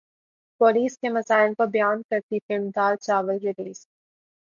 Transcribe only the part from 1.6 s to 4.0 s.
بیان کرتی فلم دال چاول ریلیز